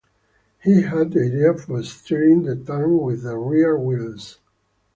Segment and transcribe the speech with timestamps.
[0.63, 4.39] He had the idea for steering the tank with the rear wheels.